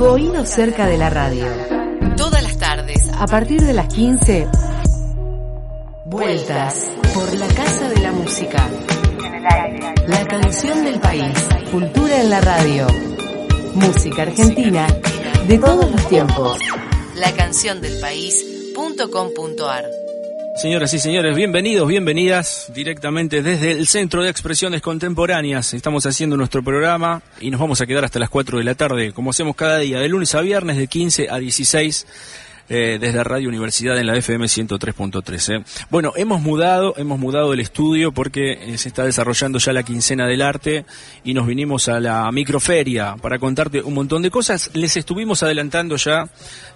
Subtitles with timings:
[0.00, 1.44] Tu oído cerca de la radio.
[2.16, 3.10] Todas las tardes.
[3.18, 4.48] A partir de las 15.
[6.06, 8.66] Vueltas por la Casa de la Música.
[10.06, 11.46] La canción del país.
[11.70, 12.86] Cultura en la radio.
[13.74, 14.86] Música argentina
[15.46, 16.58] de todos los tiempos.
[17.16, 19.99] La canción del país.com.ar
[20.60, 25.72] Señoras y señores, bienvenidos, bienvenidas directamente desde el Centro de Expresiones Contemporáneas.
[25.72, 29.12] Estamos haciendo nuestro programa y nos vamos a quedar hasta las 4 de la tarde,
[29.12, 32.06] como hacemos cada día, de lunes a viernes, de 15 a 16
[32.70, 35.58] eh, desde Radio Universidad en la FM 103.3.
[35.58, 35.64] Eh.
[35.90, 40.28] Bueno, hemos mudado, hemos mudado el estudio porque eh, se está desarrollando ya la quincena
[40.28, 40.84] del arte
[41.24, 44.70] y nos vinimos a la microferia para contarte un montón de cosas.
[44.72, 46.28] Les estuvimos adelantando ya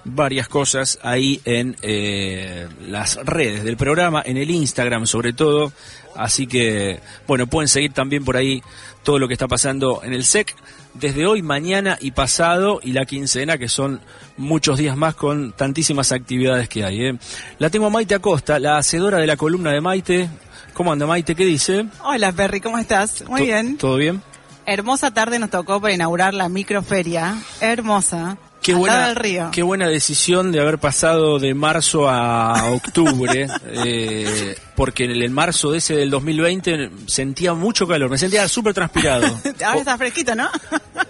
[0.04, 5.72] varias cosas ahí en eh, las redes del programa, en el Instagram sobre todo.
[6.16, 6.98] Así que,
[7.28, 8.62] bueno, pueden seguir también por ahí
[9.04, 10.56] todo lo que está pasando en el SEC
[10.94, 14.00] desde hoy, mañana y pasado y la quincena, que son
[14.36, 17.06] muchos días más con tantísimas actividades que hay.
[17.06, 17.18] ¿eh?
[17.58, 20.30] La tengo a Maite Acosta, la hacedora de la columna de Maite.
[20.72, 21.34] ¿Cómo anda Maite?
[21.34, 21.86] ¿Qué dice?
[22.02, 23.24] Hola Perry, ¿cómo estás?
[23.28, 23.76] Muy bien.
[23.76, 24.22] ¿Todo bien?
[24.66, 27.36] Hermosa tarde nos tocó para inaugurar la microferia.
[27.60, 28.38] Hermosa.
[28.64, 29.14] Qué buena,
[29.52, 35.72] qué buena decisión de haber pasado de marzo a octubre, eh, porque en el marzo
[35.72, 39.26] de ese del 2020 sentía mucho calor, me sentía súper transpirado.
[39.66, 40.48] Ahora está fresquito, ¿no?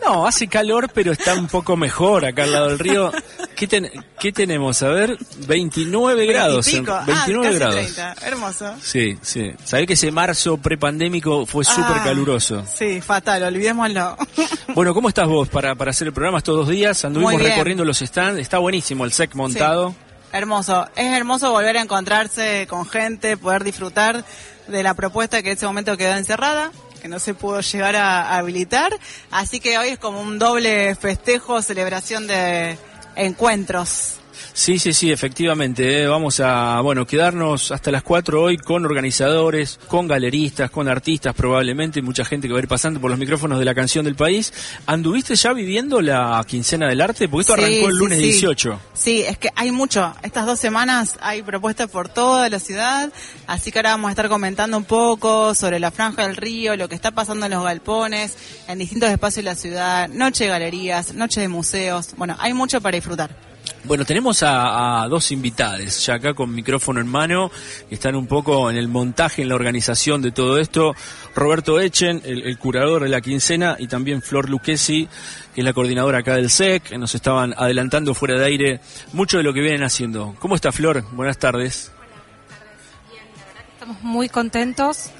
[0.05, 3.13] no, hace calor, pero está un poco mejor acá al lado del río.
[3.57, 4.83] ¿Qué, qué tenemos?
[4.83, 5.17] A ver,
[5.47, 6.67] 29 grados.
[6.67, 7.95] 29 ah, grados.
[7.95, 8.17] 30.
[8.23, 8.75] Hermoso.
[8.83, 9.53] Sí, sí.
[9.65, 12.65] Sabés que ese marzo prepandémico fue súper ah, caluroso.
[12.67, 14.17] Sí, fatal, olvidémoslo.
[14.75, 17.05] bueno, ¿cómo estás vos para, para hacer el programa estos dos días?
[17.05, 19.95] Anduvimos recorriendo los stands, está buenísimo el SEC montado.
[20.33, 24.25] Hermoso, es hermoso volver a encontrarse con gente, poder disfrutar
[24.67, 28.37] de la propuesta que en ese momento quedó encerrada, que no se pudo llegar a
[28.37, 28.99] habilitar,
[29.31, 32.77] así que hoy es como un doble festejo, celebración de
[33.17, 34.19] encuentros.
[34.53, 36.03] Sí, sí, sí, efectivamente.
[36.03, 41.35] Eh, vamos a, bueno, quedarnos hasta las 4 hoy con organizadores, con galeristas, con artistas
[41.35, 44.15] probablemente, mucha gente que va a ir pasando por los micrófonos de la canción del
[44.15, 44.53] país.
[44.87, 47.29] ¿Anduviste ya viviendo la quincena del arte?
[47.29, 48.81] Porque esto arrancó el lunes 18.
[48.95, 50.15] Sí, es que hay mucho.
[50.23, 53.13] Estas dos semanas hay propuestas por toda la ciudad,
[53.47, 56.89] así que ahora vamos a estar comentando un poco sobre la franja del río, lo
[56.89, 58.37] que está pasando en los galpones,
[58.69, 62.11] en distintos espacios de la ciudad, noche de galerías, noche de museos.
[62.17, 63.44] Bueno, hay mucho para disfrutar.
[63.85, 67.51] Bueno, tenemos a, dos invitadas ya acá con micrófono en mano,
[67.87, 70.95] que están un poco en el montaje, en la organización de todo esto.
[71.35, 75.07] Roberto Echen, el, curador de la quincena, y también Flor Luquesi,
[75.55, 78.81] que es la coordinadora acá del SEC, que nos estaban adelantando fuera de aire
[79.13, 80.35] mucho de lo que vienen haciendo.
[80.39, 81.05] ¿Cómo está Flor?
[81.13, 81.93] Buenas tardes.
[83.13, 85.11] La verdad que estamos muy contentos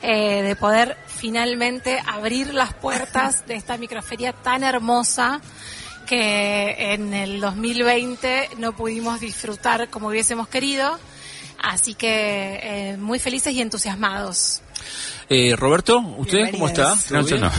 [0.00, 5.40] eh, de poder finalmente abrir las puertas de esta microferia tan hermosa
[6.06, 10.98] que en el 2020 no pudimos disfrutar como hubiésemos querido.
[11.62, 14.62] Así que eh, muy felices y entusiasmados.
[15.28, 16.96] Eh, Roberto, ¿usted cómo está?
[17.10, 17.50] No, yo no.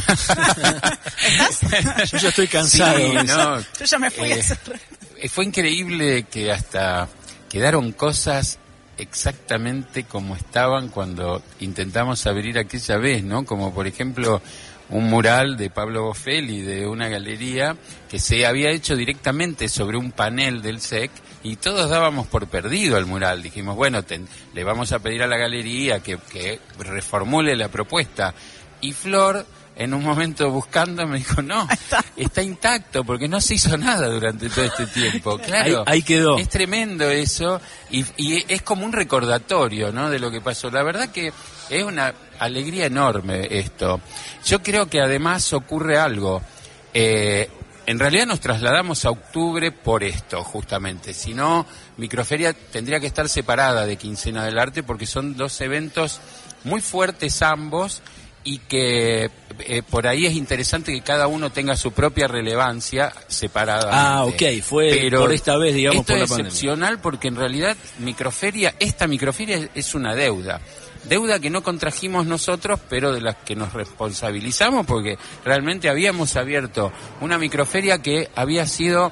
[1.27, 1.61] ¿Estás?
[2.11, 2.99] yo ya estoy cansado.
[3.79, 4.29] yo ya me fui.
[4.29, 7.07] Eh, fue increíble que hasta
[7.49, 8.59] quedaron cosas
[8.97, 13.45] exactamente como estaban cuando intentamos abrir aquella vez, ¿no?
[13.45, 14.41] Como por ejemplo
[14.89, 17.75] un mural de Pablo Boffelli de una galería
[18.09, 21.11] que se había hecho directamente sobre un panel del SEC
[21.43, 23.41] y todos dábamos por perdido el mural.
[23.41, 24.03] Dijimos, bueno,
[24.53, 28.33] le vamos a pedir a la galería que, que reformule la propuesta.
[28.81, 29.45] Y Flor
[29.75, 31.67] en un momento buscando me dijo, no,
[32.15, 32.41] está.
[32.41, 35.39] intacto porque no se hizo nada durante todo este tiempo.
[35.43, 36.37] Claro, ahí, quedó.
[36.37, 40.09] Es tremendo eso y, y, es como un recordatorio ¿no?
[40.09, 40.69] de lo que pasó.
[40.71, 41.33] La verdad que
[41.69, 44.01] es una alegría enorme esto.
[44.45, 46.41] Yo creo que además ocurre algo.
[46.93, 47.49] Eh,
[47.85, 51.13] en realidad nos trasladamos a octubre por esto, justamente.
[51.13, 51.65] Si no,
[51.97, 56.21] Microferia tendría que estar separada de Quincena del Arte porque son dos eventos
[56.63, 58.01] muy fuertes ambos
[58.45, 63.89] y que eh, por ahí es interesante que cada uno tenga su propia relevancia separada.
[63.91, 69.07] Ah, ok, fue por esta vez, digamos, esto es excepcional porque en realidad Microferia, esta
[69.07, 70.61] Microferia es una deuda
[71.09, 76.91] deuda que no contrajimos nosotros, pero de las que nos responsabilizamos, porque realmente habíamos abierto
[77.21, 79.11] una microferia que había sido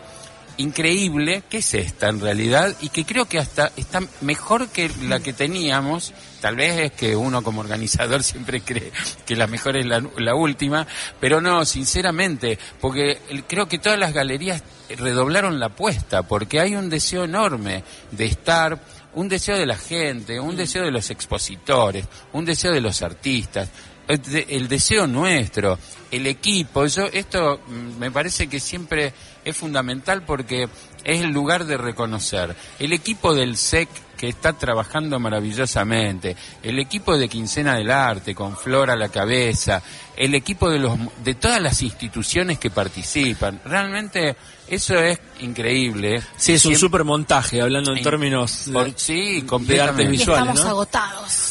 [0.58, 5.20] increíble, que es esta en realidad, y que creo que hasta está mejor que la
[5.20, 6.14] que teníamos.
[6.40, 8.92] Tal vez es que uno como organizador siempre cree
[9.26, 10.88] que la mejor es la, la última,
[11.20, 14.64] pero no, sinceramente, porque creo que todas las galerías
[14.98, 18.80] redoblaron la apuesta, porque hay un deseo enorme de estar
[19.14, 23.70] un deseo de la gente, un deseo de los expositores, un deseo de los artistas.
[24.08, 25.78] el deseo nuestro,
[26.10, 30.68] el equipo, eso, esto mm, me parece que siempre es fundamental porque
[31.04, 32.56] es el lugar de reconocer.
[32.80, 33.90] El equipo del SEC
[34.22, 39.82] que está trabajando maravillosamente, el equipo de Quincena del Arte con Flora a la cabeza,
[40.16, 43.60] el equipo de los de todas las instituciones que participan.
[43.66, 44.36] Realmente
[44.72, 46.22] eso es increíble.
[46.38, 50.48] Sí, es un super montaje, hablando en términos de, sí, de arte visual.
[50.48, 51.50] Estamos agotados.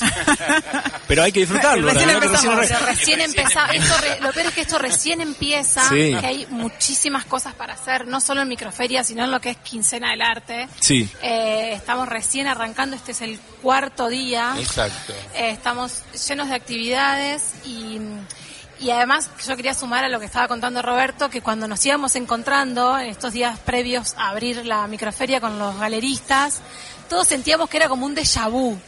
[1.07, 1.89] Pero hay que disfrutarlo.
[1.89, 2.69] recién empezamos.
[2.87, 3.67] Recién, empieza.
[4.23, 8.41] lo peor es que esto recién empieza, que hay muchísimas cosas para hacer, no solo
[8.41, 10.69] en microferia, sino en lo que es quincena del arte.
[10.81, 11.07] Sí.
[11.23, 14.55] Eh, estamos recién arrancando, este es el cuarto día.
[14.59, 15.13] Exacto.
[15.35, 17.99] Eh, estamos llenos de actividades y
[18.81, 22.17] y además yo quería sumar a lo que estaba contando Roberto, que cuando nos íbamos
[22.17, 26.63] encontrando en estos días previos a abrir la microferia con los galeristas,
[27.09, 28.79] todos sentíamos que era como un déjà vu.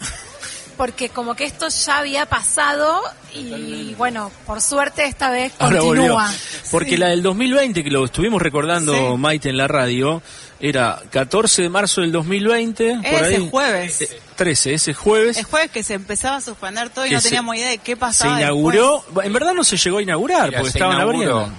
[0.76, 3.02] Porque como que esto ya había pasado
[3.34, 6.32] y bueno, por suerte esta vez continúa.
[6.70, 10.22] Porque la del 2020, que lo estuvimos recordando Maite en la radio,
[10.60, 13.00] era 14 de marzo del 2020.
[13.02, 14.16] Ese jueves.
[14.36, 15.36] 13, eh, ese jueves.
[15.36, 18.36] El jueves que se empezaba a suspender todo y no teníamos idea de qué pasaba.
[18.36, 21.50] Se inauguró, en verdad no se llegó a inaugurar porque estaban abriendo.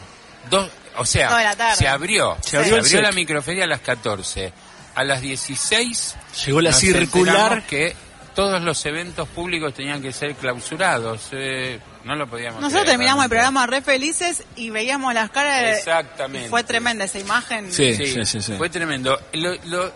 [0.50, 2.38] Dos, o sea, se abrió.
[2.42, 4.54] Se abrió, la microferia a las 14.
[4.96, 6.16] A las 16
[6.46, 7.96] llegó la circular que
[8.36, 11.30] todos los eventos públicos tenían que ser clausurados.
[11.32, 15.62] Eh, no lo podíamos Nosotros terminamos el programa re felices y veíamos las caras.
[15.62, 15.74] De...
[15.74, 16.50] Exactamente.
[16.50, 17.72] fue tremenda esa imagen.
[17.72, 18.54] Sí, sí, sí.
[18.58, 19.20] Fue tremendo.
[19.34, 19.92] Lo,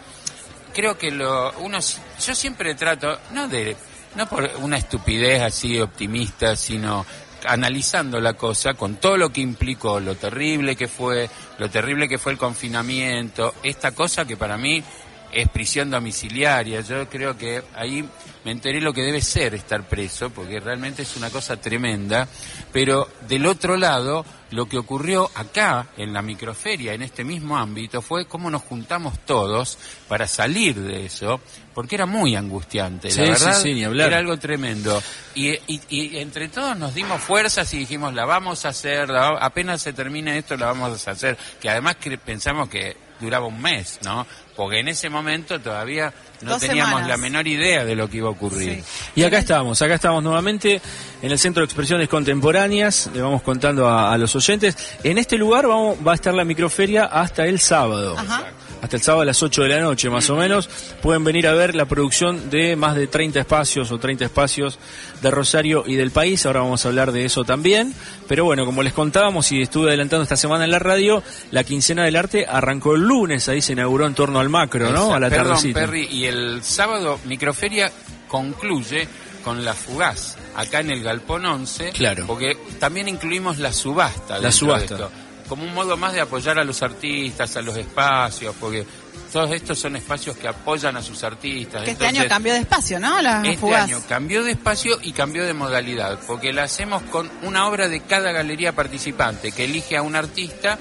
[0.74, 3.76] creo que lo uno yo siempre trato no de
[4.16, 7.06] no por una estupidez así optimista, sino
[7.46, 11.30] analizando la cosa con todo lo que implicó, lo terrible que fue,
[11.60, 14.84] lo terrible que fue el confinamiento, esta cosa que para mí
[15.32, 16.82] es prisión domiciliaria.
[16.82, 18.08] Yo creo que ahí
[18.46, 22.28] me enteré lo que debe ser estar preso, porque realmente es una cosa tremenda.
[22.72, 28.02] Pero del otro lado, lo que ocurrió acá, en la microferia, en este mismo ámbito,
[28.02, 29.78] fue cómo nos juntamos todos
[30.08, 31.42] para salir de eso,
[31.74, 33.10] porque era muy angustiante.
[33.14, 35.02] la verdad, era algo tremendo.
[35.36, 39.94] Y, y, entre todos nos dimos fuerzas y dijimos, la vamos a hacer, apenas se
[39.94, 41.38] termine esto, la vamos a hacer.
[41.60, 44.26] Que además pensamos que duraba un mes, ¿no?
[44.56, 48.32] Porque en ese momento todavía no teníamos la menor idea de lo que iba a
[48.32, 48.84] ocurrir.
[49.16, 50.82] Y acá estamos, acá estamos nuevamente
[51.22, 54.78] en el Centro de Expresiones Contemporáneas, le vamos contando a, los oyentes.
[55.04, 58.18] En este lugar vamos, va a estar la microferia hasta el sábado.
[58.18, 58.48] Ajá
[58.82, 60.70] hasta el sábado a las 8 de la noche más o menos.
[61.02, 64.80] Pueden venir a ver la producción de más de 30 espacios o 30 espacios
[65.22, 66.46] de Rosario y del país.
[66.46, 67.94] Ahora vamos a hablar de eso también.
[68.28, 72.04] Pero bueno, como les contábamos y estuve adelantando esta semana en la radio, la quincena
[72.04, 75.14] del arte arrancó el lunes, ahí se inauguró en torno al macro, ¿no?
[75.14, 77.92] A la Perdón, Perry, y el sábado Microferia
[78.28, 79.08] concluye
[79.44, 81.92] con la fugaz acá en el Galpón 11.
[81.92, 82.26] Claro.
[82.28, 84.40] Porque también incluimos la subasta.
[84.40, 85.10] La subasta
[85.48, 88.86] como un modo más de apoyar a los artistas, a los espacios, porque
[89.32, 91.84] todos estos son espacios que apoyan a sus artistas.
[91.84, 93.22] Que este año cambió de espacio, ¿no?
[93.22, 97.68] La este año cambió de espacio y cambió de modalidad, porque la hacemos con una
[97.68, 100.80] obra de cada galería participante, que elige a un artista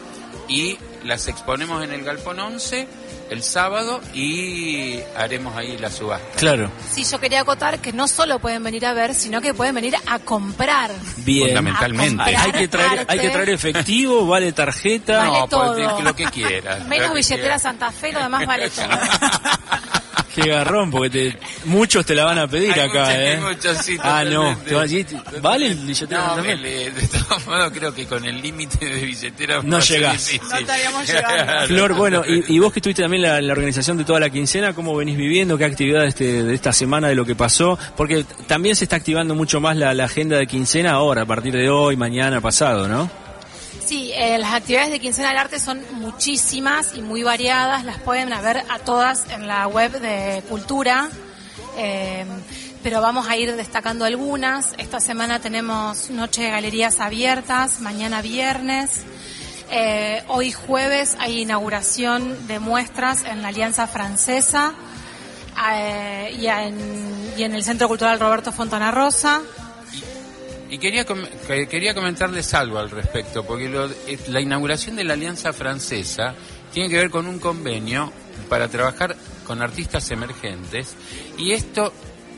[0.48, 2.88] y las exponemos en el Galpón 11
[3.30, 6.36] el sábado y haremos ahí la subasta.
[6.36, 6.70] Claro.
[6.90, 9.94] Sí, yo quería acotar que no solo pueden venir a ver, sino que pueden venir
[10.06, 10.90] a comprar.
[11.18, 11.48] Bien.
[11.48, 12.36] Fundamentalmente.
[12.36, 15.18] hay que traer, hay que traer efectivo, vale tarjeta.
[15.18, 16.02] Vale no, todo.
[16.02, 16.86] lo que quieras.
[16.86, 18.86] Menos billetera Santa Fe, lo demás vale todo.
[20.36, 23.40] Qué garrón, porque te, muchos te la van a pedir acá, ¿eh?
[24.02, 24.54] ah, no.
[25.40, 26.36] ¿Vale el billetera?
[26.36, 30.38] No, de todos modos creo que con el límite de billetera no llegás.
[30.50, 31.66] No estaríamos llegando.
[31.68, 34.94] Flor, bueno, y, vos que estuviste también en la, organización de toda la quincena, ¿cómo
[34.94, 35.56] venís viviendo?
[35.56, 37.78] ¿Qué actividades este, de esta semana de lo que pasó?
[37.96, 41.54] Porque también se está activando mucho más la, la agenda de quincena ahora, a partir
[41.54, 43.25] de hoy, mañana, pasado, ¿no?
[43.84, 47.84] Sí, eh, las actividades de Quincena del Arte son muchísimas y muy variadas.
[47.84, 51.08] Las pueden ver a todas en la web de Cultura.
[51.76, 52.24] Eh,
[52.82, 54.74] pero vamos a ir destacando algunas.
[54.78, 59.04] Esta semana tenemos Noche de Galerías abiertas, mañana viernes.
[59.70, 64.74] Eh, hoy jueves hay inauguración de muestras en la Alianza Francesa
[66.38, 69.42] y, en, y en el Centro Cultural Roberto Fontana Rosa.
[70.68, 71.04] Y quería,
[71.68, 73.66] quería comentarles algo al respecto, porque
[74.08, 76.34] eh, la inauguración de la Alianza Francesa
[76.72, 78.12] tiene que ver con un convenio
[78.48, 80.96] para trabajar con artistas emergentes
[81.38, 81.92] y esto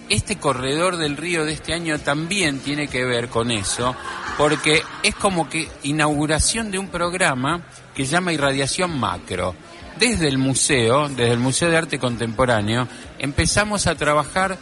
[0.09, 3.95] este corredor del río de este año también tiene que ver con eso,
[4.37, 7.63] porque es como que inauguración de un programa
[7.95, 9.55] que llama Irradiación Macro.
[9.99, 12.87] Desde el museo, desde el Museo de Arte Contemporáneo,
[13.19, 14.57] empezamos a trabajar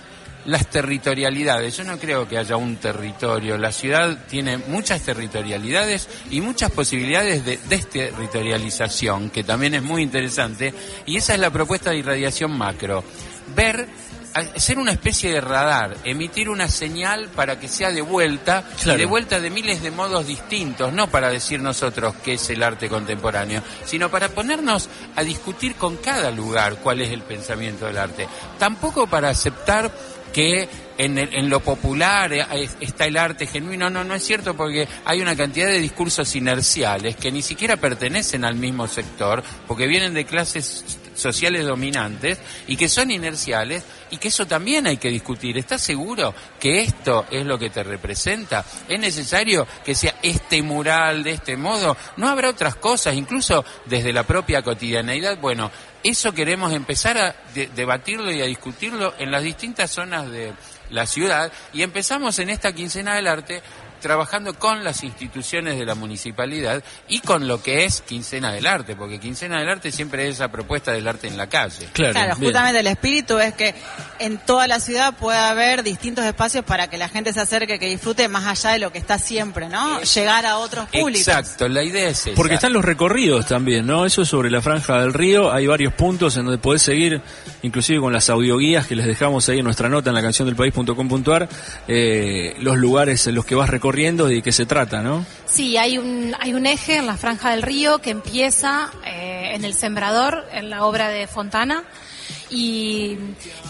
[0.47, 1.77] las territorialidades.
[1.77, 3.59] Yo no creo que haya un territorio.
[3.59, 10.73] La ciudad tiene muchas territorialidades y muchas posibilidades de desterritorialización, que también es muy interesante.
[11.05, 13.05] Y esa es la propuesta de irradiación macro.
[13.55, 13.89] Ver
[14.57, 19.07] ser una especie de radar, emitir una señal para que sea de vuelta, y de
[19.07, 23.63] vuelta de miles de modos distintos, no para decir nosotros qué es el arte contemporáneo,
[23.85, 28.29] sino para ponernos a discutir con cada lugar cuál es el pensamiento del arte.
[28.59, 29.91] Tampoco para aceptar
[30.33, 30.69] que
[30.99, 33.91] en, en, lo popular eh, está el arte genuino.
[33.91, 38.45] No, no es cierto porque hay una cantidad de discursos inerciales que ni siquiera pertenecen
[38.45, 40.85] al mismo sector, porque vienen de clases
[41.17, 45.59] sociales dominantes y que son inerciales y que eso también hay que discutir.
[45.59, 48.65] ¿Estás seguro que esto es lo que te representa?
[48.89, 51.97] ¿Es necesario que sea este mural de este modo?
[52.17, 55.39] ¿No habrá otras cosas, incluso desde la propia cotidianeidad?
[55.39, 55.71] Bueno,
[56.05, 57.35] eso queremos empezar a
[57.75, 60.53] debatirlo y a discutirlo en las distintas zonas de
[60.91, 63.63] la ciudad y empezamos en esta quincena del arte
[64.01, 68.95] trabajando con las instituciones de la municipalidad y con lo que es Quincena del Arte,
[68.95, 71.89] porque Quincena del Arte siempre es esa propuesta del arte en la calle.
[71.93, 73.75] Claro, justamente el espíritu es que
[74.19, 77.89] en toda la ciudad pueda haber distintos espacios para que la gente se acerque, que
[77.89, 80.01] disfrute más allá de lo que está siempre, ¿no?
[80.03, 81.29] Llegar a otros públicos.
[81.29, 82.37] Exacto, la idea es esa.
[82.37, 84.07] Porque están los recorridos también, ¿no?
[84.07, 87.21] Eso sobre la franja del río, hay varios puntos en donde podés seguir,
[87.63, 90.57] inclusive con las audioguías que les dejamos ahí en nuestra nota en la canción del
[90.57, 91.49] país.com.ar,
[91.89, 95.25] eh, los lugares en los que vas recorriendo corriendo de qué se trata, ¿no?
[95.47, 99.65] Sí, hay un, hay un eje en la franja del río que empieza eh, en
[99.65, 101.85] el Sembrador, en la obra de Fontana,
[102.51, 103.17] y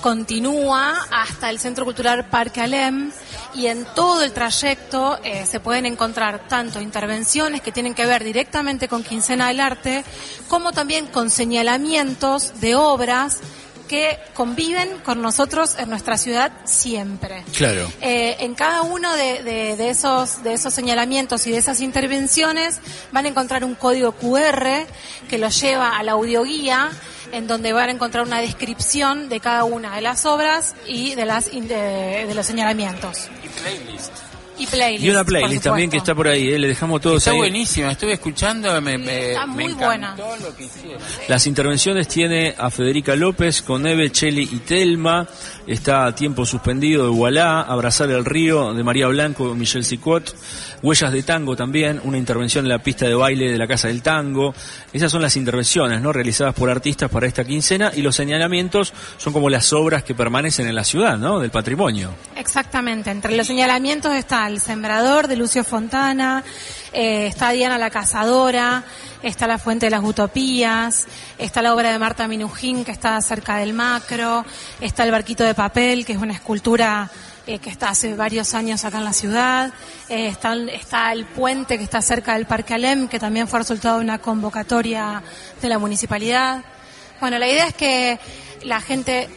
[0.01, 3.11] continúa hasta el Centro Cultural Parque Alem
[3.55, 8.25] y en todo el trayecto eh, se pueden encontrar tanto intervenciones que tienen que ver
[8.25, 10.03] directamente con Quincena del Arte
[10.49, 13.41] como también con señalamientos de obras
[13.89, 17.45] que conviven con nosotros en nuestra ciudad siempre.
[17.57, 17.91] Claro.
[18.01, 22.81] Eh, en cada uno de, esos, de esos señalamientos y de esas intervenciones
[23.13, 24.87] van a encontrar un código QR
[25.29, 26.91] que los lleva a la audioguía
[27.33, 31.27] en donde van a encontrar una descripción de cada una de las obras y de,
[31.27, 33.29] las, de, los señalamientos.
[33.43, 34.13] Y playlist.
[34.59, 36.59] Y, una playlist también que está por ahí, ¿eh?
[36.59, 37.37] le dejamos todos está ahí.
[37.37, 40.17] Está buenísima, estuve escuchando, me, me, está muy buena.
[40.17, 40.99] lo que hicieron.
[41.29, 45.27] Las intervenciones tiene a Federica López con Eve, Cheli y Telma.
[45.67, 50.35] Está a tiempo suspendido de Walá, Abrazar el río de María Blanco, Michelle Sicot.
[50.83, 54.03] Huellas de tango también, una intervención en la pista de baile de la Casa del
[54.03, 54.55] Tango.
[54.93, 56.13] Esas son las intervenciones, ¿no?
[56.13, 60.69] Realizadas por artistas para esta quincena y los señalamientos son como las obras que permanecen
[60.69, 61.41] en la ciudad, ¿no?
[61.41, 62.11] Del patrimonio.
[62.37, 63.11] Exactamente.
[63.11, 66.45] Entre los señalamientos está El Sembrador de Lucio Fontana,
[66.93, 68.85] eh, está Diana la Cazadora,
[69.23, 71.07] está La Fuente de las Utopías,
[71.39, 74.45] está la obra de Marta Minujín que está cerca del macro,
[74.81, 77.11] está El Barquito de Papel, que es una escultura
[77.47, 79.73] eh, que está hace varios años acá en la ciudad.
[80.09, 83.99] Eh, está, está, el puente que está cerca del Parque Alem, que también fue resultado
[83.99, 85.23] de una convocatoria
[85.61, 86.63] de la municipalidad.
[87.21, 88.19] Bueno, la idea es que
[88.63, 89.29] la gente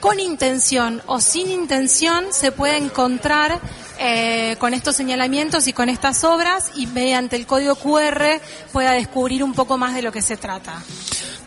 [0.00, 3.60] con intención o sin intención se puede encontrar
[3.98, 8.40] eh, con estos señalamientos y con estas obras y mediante el código QR
[8.72, 10.82] pueda descubrir un poco más de lo que se trata.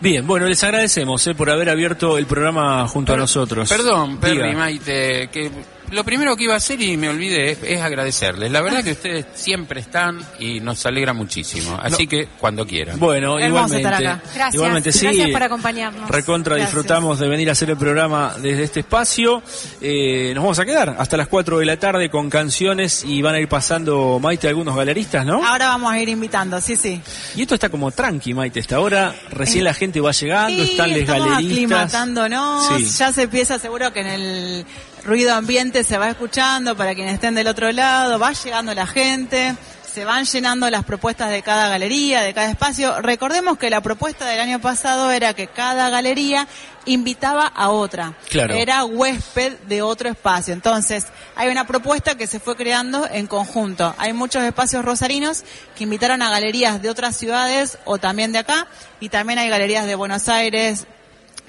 [0.02, 3.70] Bien, bueno, les agradecemos eh, por haber abierto el programa junto a nosotros.
[3.70, 5.52] Perdón, Perry, Maite, que
[5.92, 8.52] lo primero que iba a hacer y me olvidé es agradecerles.
[8.52, 11.78] La verdad que ustedes siempre están y nos alegra muchísimo.
[11.82, 13.00] Así que cuando quieran.
[13.00, 13.90] Bueno, igualmente.
[13.90, 14.54] Gracias.
[14.54, 15.06] Igualmente, sí.
[15.06, 16.10] Gracias por acompañarnos.
[16.10, 19.44] Recontra disfrutamos de venir a hacer el programa desde este espacio.
[19.82, 23.36] Eh, nos vamos a quedar hasta las 4 de la tarde con canciones y van
[23.36, 25.46] a ir pasando, Maite, algunos galeristas, ¿no?
[25.46, 27.02] Ahora vamos a ir invitando, sí, sí.
[27.36, 28.60] Y esto está como tranqui, Maite.
[28.60, 31.92] Esta hora recién la gente va llegando, están les galeristas.
[31.92, 32.86] Sí.
[32.98, 34.66] Ya se empieza seguro que en el
[35.04, 39.56] ruido ambiente se va escuchando para quienes estén del otro lado, va llegando la gente,
[39.92, 43.02] se van llenando las propuestas de cada galería, de cada espacio.
[43.02, 46.48] Recordemos que la propuesta del año pasado era que cada galería
[46.86, 48.14] invitaba a otra.
[48.30, 48.54] Claro.
[48.54, 50.54] Era huésped de otro espacio.
[50.54, 53.94] Entonces, hay una propuesta que se fue creando en conjunto.
[53.98, 55.44] Hay muchos espacios rosarinos
[55.76, 58.68] que invitaron a galerías de otras ciudades o también de acá,
[59.00, 60.88] y también hay galerías de Buenos Aires,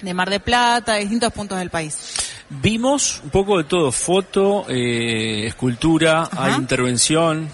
[0.03, 1.97] de Mar de Plata, de distintos puntos del país.
[2.49, 7.49] Vimos un poco de todo, foto, eh, escultura, hay intervención.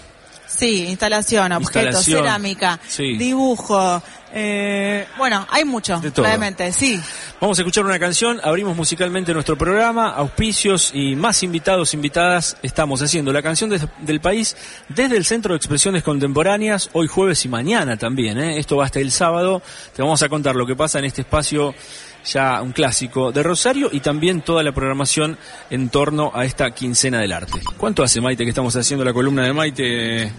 [0.47, 4.01] Sí, instalación, objetos, cerámica, dibujo,
[4.33, 6.99] eh, bueno, hay mucho, realmente, sí.
[7.39, 12.57] Vamos a escuchar una canción, abrimos musicalmente nuestro programa, auspicios y más invitados, invitadas.
[12.63, 14.57] Estamos haciendo la canción de- del país
[14.89, 18.37] desde el Centro de Expresiones Contemporáneas, hoy jueves y mañana también.
[18.39, 18.57] ¿eh?
[18.59, 19.61] Esto va hasta el sábado.
[19.95, 21.73] Te vamos a contar lo que pasa en este espacio
[22.25, 25.37] ya un clásico de Rosario y también toda la programación
[25.69, 27.61] en torno a esta quincena del arte.
[27.77, 30.31] ¿Cuánto hace, Maite, que estamos haciendo la columna de Maite?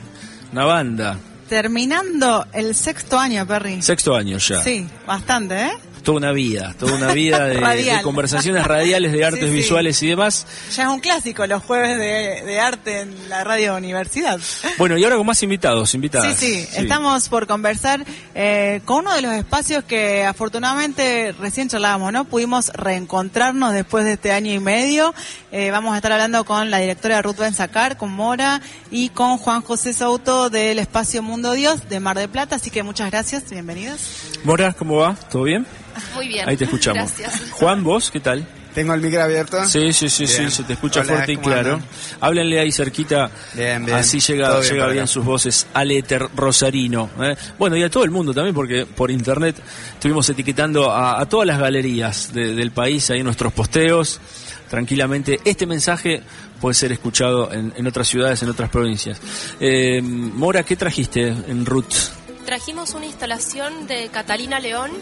[0.52, 1.18] Una banda.
[1.48, 3.82] Terminando el sexto año, Perry.
[3.82, 4.62] Sexto año ya.
[4.62, 5.72] Sí, bastante, ¿eh?
[6.02, 7.98] Toda una vida, toda una vida de, Radial.
[7.98, 9.52] de conversaciones radiales de artes Sí, sí.
[9.54, 10.46] visuales y demás.
[10.74, 14.38] Ya es un clásico los jueves de, de arte en la radio universidad.
[14.78, 16.36] Bueno, y ahora con más invitados, invitadas.
[16.36, 18.04] Sí, sí, estamos por conversar
[18.34, 22.24] eh, con uno de los espacios que afortunadamente recién charlábamos, ¿no?
[22.24, 25.14] Pudimos reencontrarnos después de este año y medio.
[25.52, 29.62] Eh, vamos a estar hablando con la directora Ruth Benzacar, con Mora y con Juan
[29.62, 32.56] José Souto del espacio Mundo Dios de Mar de Plata.
[32.56, 34.00] Así que muchas gracias, bienvenidos.
[34.44, 35.14] Mora, ¿cómo va?
[35.30, 35.66] ¿Todo bien?
[36.14, 36.48] Muy bien.
[36.48, 37.12] Ahí te escuchamos.
[37.18, 37.50] Gracias.
[37.50, 38.46] Juan, ¿vos qué tal?
[38.74, 39.64] ¿Tengo el micro abierto?
[39.66, 41.74] Sí, sí, sí, sí, se te escucha Hola, fuerte y ¿cómo claro.
[41.74, 41.88] andan?
[42.20, 43.98] Háblenle ahí cerquita, Bien, bien.
[43.98, 47.10] así llega, llega bien sus voces al éter rosarino.
[47.20, 47.34] ¿eh?
[47.58, 49.56] Bueno, y a todo el mundo también, porque por internet
[49.94, 54.20] estuvimos etiquetando a, a todas las galerías de- del país, ahí nuestros posteos.
[54.70, 56.22] Tranquilamente, este mensaje
[56.60, 59.20] puede ser escuchado en, en otras ciudades, en otras provincias.
[59.58, 61.92] Eh, Mora, ¿qué trajiste en Ruth?
[62.46, 64.92] Trajimos una instalación de Catalina León,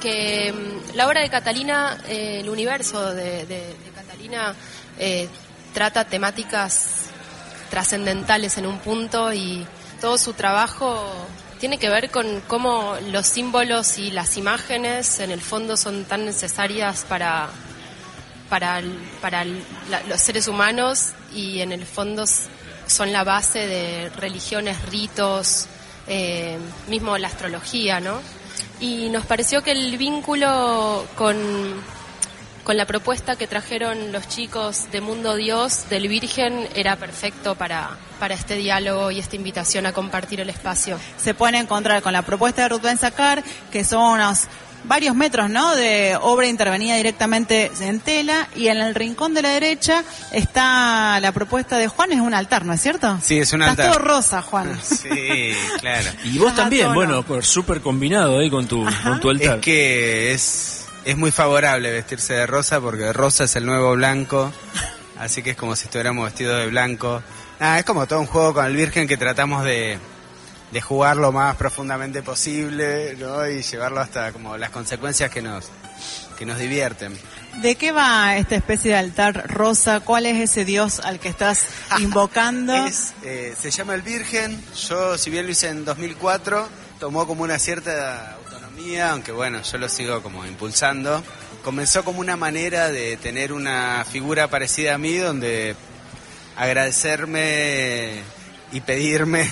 [0.00, 4.54] que mm, la obra de Catalina, eh, el universo de, de- de Catalina,
[5.00, 5.28] eh,
[5.74, 7.06] trata temáticas
[7.70, 9.66] trascendentales en un punto y
[10.00, 11.02] todo su trabajo
[11.58, 16.24] tiene que ver con cómo los símbolos y las imágenes en el fondo son tan
[16.24, 17.48] necesarias para,
[18.48, 18.82] para,
[19.20, 22.24] para los seres humanos y en el fondo
[22.86, 25.66] son la base de religiones, ritos,
[26.06, 26.58] eh,
[26.88, 28.20] mismo la astrología, ¿no?
[28.80, 31.36] Y nos pareció que el vínculo con,
[32.64, 37.96] con la propuesta que trajeron los chicos de Mundo Dios, del Virgen, era perfecto para,
[38.18, 40.98] para este diálogo y esta invitación a compartir el espacio.
[41.16, 44.44] se pueden encontrar con la propuesta de Ruth Benzacar, que son unos
[44.84, 45.74] varios metros, ¿no?
[45.74, 51.32] De obra intervenida directamente en tela y en el rincón de la derecha está la
[51.32, 53.18] propuesta de Juan, es un altar, ¿no es cierto?
[53.22, 53.90] Sí, es un altar.
[53.90, 54.78] todo rosa, Juan.
[54.84, 56.08] Sí, claro.
[56.24, 57.22] Y vos Ah, también, tono.
[57.22, 59.56] bueno, súper combinado ahí con tu, con tu altar.
[59.56, 64.52] Es que es, es muy favorable vestirse de rosa porque rosa es el nuevo blanco.
[65.18, 67.22] Así que es como si estuviéramos vestidos de blanco.
[67.60, 69.98] Nada, es como todo un juego con el Virgen que tratamos de,
[70.74, 73.48] de jugar lo más profundamente posible ¿no?
[73.48, 75.70] y llevarlo hasta como las consecuencias que nos,
[76.36, 77.16] que nos divierten.
[77.62, 80.00] ¿De qué va esta especie de altar rosa?
[80.00, 81.66] ¿Cuál es ese Dios al que estás
[82.00, 82.74] invocando?
[82.74, 84.60] Es, eh, se llama el Virgen.
[84.88, 89.78] Yo, si bien lo hice en 2004, tomó como una cierta autonomía, aunque bueno, yo
[89.78, 91.22] lo sigo como impulsando.
[91.62, 95.76] Comenzó como una manera de tener una figura parecida a mí, donde
[96.56, 98.22] agradecerme
[98.72, 99.48] y pedirme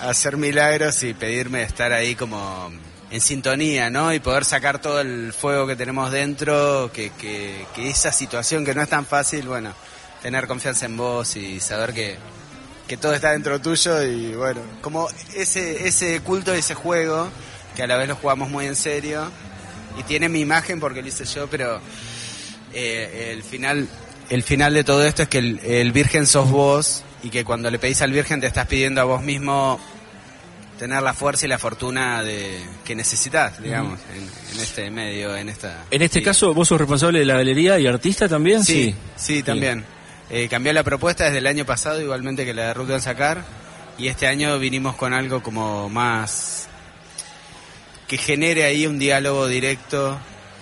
[0.00, 2.70] hacer milagros y pedirme estar ahí como
[3.10, 4.12] en sintonía, ¿no?
[4.12, 8.82] Y poder sacar todo el fuego que tenemos dentro, que, que, esa situación que no
[8.82, 9.72] es tan fácil, bueno,
[10.22, 12.16] tener confianza en vos y saber que,
[12.88, 17.28] que todo está dentro tuyo y bueno, como ese, ese culto, ese juego,
[17.74, 19.30] que a la vez lo jugamos muy en serio
[19.98, 21.80] y tiene mi imagen porque lo hice yo, pero
[22.72, 23.88] eh, el final
[24.28, 27.68] el final de todo esto es que el, el virgen sos vos y que cuando
[27.72, 29.80] le pedís al virgen te estás pidiendo a vos mismo
[30.78, 35.48] tener la fuerza y la fortuna de que necesitas, digamos, en, en este medio, en
[35.48, 35.86] esta...
[35.90, 36.24] En este sí.
[36.24, 38.62] caso, ¿vos sos responsable de la galería y artista también?
[38.62, 39.84] Sí, sí, también.
[40.30, 43.42] Eh, cambió la propuesta desde el año pasado, igualmente que la de Ruth sacar
[43.98, 46.68] y este año vinimos con algo como más
[48.06, 50.16] que genere ahí un diálogo directo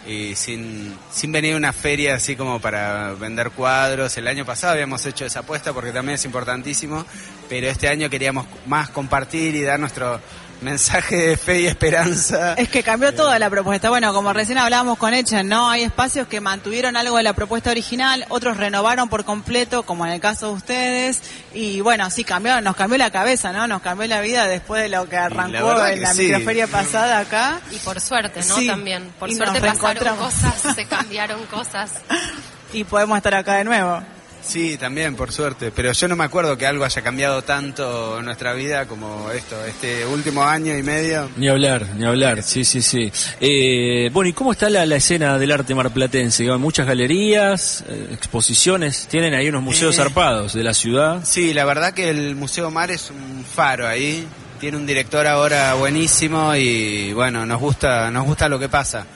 [0.07, 4.17] y sin, sin venir a una feria así como para vender cuadros.
[4.17, 7.05] El año pasado habíamos hecho esa apuesta porque también es importantísimo,
[7.49, 10.21] pero este año queríamos más compartir y dar nuestro
[10.61, 12.55] mensaje de fe y esperanza.
[12.55, 13.91] Es que cambió toda la propuesta.
[13.91, 15.69] Bueno, como recién hablábamos con Echen, ¿no?
[15.69, 20.13] Hay espacios que mantuvieron algo de la propuesta original, otros renovaron por completo, como en
[20.13, 21.23] el caso de ustedes.
[21.53, 23.67] Y bueno, sí, cambió, nos cambió la cabeza, ¿no?
[23.67, 26.23] Nos cambió la vida después de lo que arrancó en que la sí.
[26.23, 27.61] microferia pasada acá.
[27.71, 28.57] Y por suerte, ¿no?
[28.57, 29.13] Sí, También.
[29.19, 31.93] Por y suerte pasaron cosas, se cambiaron cosas.
[32.73, 34.03] Y podemos estar acá de nuevo.
[34.47, 35.73] Sí, también, por suerte.
[35.75, 39.65] Pero yo no me acuerdo que algo haya cambiado tanto en nuestra vida como esto,
[39.65, 41.31] este último año y medio.
[41.37, 43.11] Ni hablar, ni hablar, sí, sí, sí.
[43.41, 46.49] Eh, bueno, ¿y cómo está la, la escena del arte marplatense?
[46.51, 49.99] Hay muchas galerías, eh, exposiciones, tienen ahí unos museos Eh.
[49.99, 51.21] zarpados de la ciudad.
[51.25, 54.27] Sí, la verdad que el Museo Mar es un faro ahí.
[54.61, 59.07] Tiene un director ahora buenísimo y bueno, nos gusta, nos gusta lo que pasa.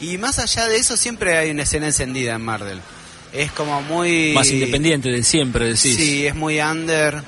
[0.00, 2.80] Y más allá de eso, siempre hay una escena encendida en Mardel.
[3.34, 4.32] Es como muy...
[4.34, 5.96] Más independiente de siempre, decís.
[5.96, 7.20] Sí, es muy under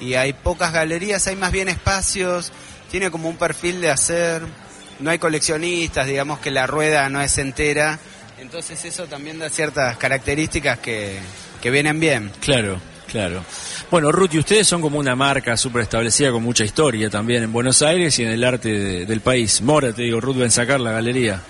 [0.00, 2.52] y hay pocas galerías, hay más bien espacios,
[2.90, 4.42] tiene como un perfil de hacer,
[5.00, 7.98] no hay coleccionistas, digamos que la rueda no es entera,
[8.40, 11.18] entonces eso también da ciertas características que,
[11.60, 12.30] que vienen bien.
[12.40, 13.44] Claro, claro.
[13.90, 17.52] Bueno, Ruth, y ustedes son como una marca súper establecida con mucha historia también en
[17.52, 19.60] Buenos Aires y en el arte de- del país.
[19.62, 21.42] Mora, te digo, Ruth ven sacar la galería.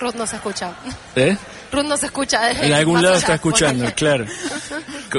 [0.00, 0.74] Ruth no se escucha.
[1.14, 1.36] ¿Eh?
[1.72, 2.40] Ruth no se escucha.
[2.46, 3.18] desde En algún lado allá.
[3.18, 4.26] está escuchando, claro.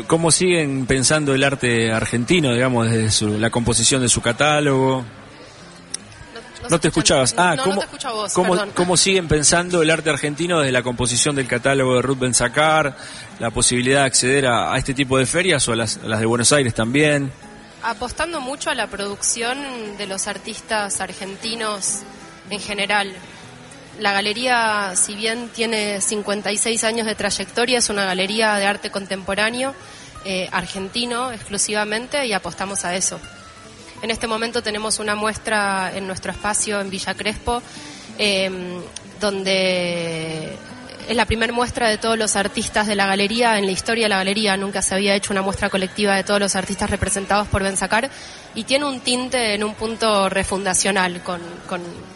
[0.07, 5.03] ¿Cómo siguen pensando el arte argentino, digamos, desde su- la composición de su catálogo?
[6.63, 7.35] No, No te escuchabas.
[7.37, 8.33] Ah, no, ¿cómo, no te vos,
[8.73, 12.95] cómo, siguen pensando el arte argentino desde la composición del catálogo de Ruth Benzacar,
[13.39, 16.19] la posibilidad de acceder a, a este tipo de ferias o a las, a las
[16.21, 17.31] de Buenos Aires también?
[17.85, 19.57] apostando mucho a la producción
[19.97, 21.99] de los artistas argentinos
[22.49, 23.11] en general.
[23.99, 29.75] La galería, si bien tiene 56 años de trayectoria, es una galería de arte contemporáneo
[30.25, 33.19] eh, argentino exclusivamente y apostamos a eso.
[34.01, 37.61] En este momento tenemos una muestra en nuestro espacio en Villa Crespo,
[38.17, 38.49] eh,
[39.19, 40.57] donde
[41.07, 43.59] es la primera muestra de todos los artistas de la galería.
[43.59, 46.39] En la historia de la galería nunca se había hecho una muestra colectiva de todos
[46.39, 48.09] los artistas representados por Benzacar
[48.55, 51.41] y tiene un tinte en un punto refundacional con,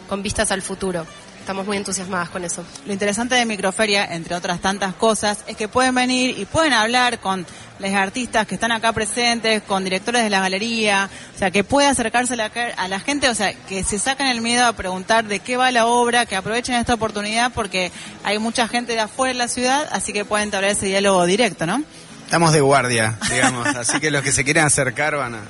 [0.08, 1.06] con vistas al futuro.
[1.48, 2.62] Estamos muy entusiasmadas con eso.
[2.84, 7.20] Lo interesante de Microferia, entre otras tantas cosas, es que pueden venir y pueden hablar
[7.20, 7.46] con
[7.78, 11.88] los artistas que están acá presentes, con directores de la galería, o sea, que puede
[11.88, 15.24] acercarse a la, a la gente, o sea, que se saquen el miedo a preguntar
[15.24, 17.92] de qué va la obra, que aprovechen esta oportunidad porque
[18.24, 21.64] hay mucha gente de afuera de la ciudad, así que pueden entablar ese diálogo directo,
[21.64, 21.82] ¿no?
[22.26, 25.40] Estamos de guardia, digamos, así que los que se quieran acercar van a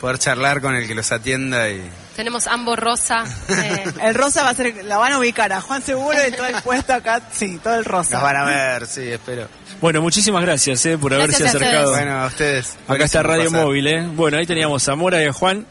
[0.00, 1.90] poder charlar con el que los atienda y...
[2.20, 3.24] Tenemos ambos rosa.
[3.48, 6.44] eh, El rosa va a ser, la van a ubicar a Juan Seguro y todo
[6.48, 8.16] el puesto acá, sí, todo el rosa.
[8.16, 9.48] Los van a ver, sí, espero.
[9.80, 11.92] Bueno, muchísimas gracias eh, por haberse Gracias a acercado.
[11.92, 12.76] Bueno, a ustedes.
[12.86, 13.64] Acá está Radio pasar.
[13.64, 14.06] Móvil, ¿eh?
[14.14, 15.64] Bueno, ahí teníamos a Mora y a Juan